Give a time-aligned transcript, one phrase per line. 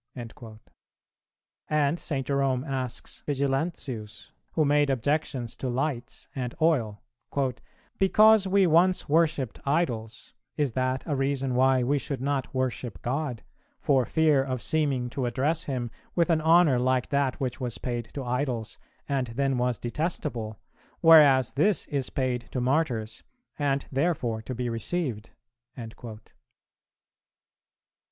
[0.17, 0.59] "[371:2]
[1.69, 2.25] And St.
[2.25, 7.03] Jerome asks Vigilantius, who made objections to lights and oil,
[7.99, 13.43] "Because we once worshipped idols, is that a reason why we should not worship God,
[13.79, 18.05] for fear of seeming to address him with an honour like that which was paid
[18.13, 20.57] to idols and then was detestable,
[21.01, 23.21] whereas this is paid to Martyrs
[23.59, 26.21] and therefore to be received?"[371:3] 5.